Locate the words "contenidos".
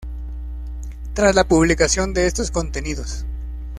2.49-3.23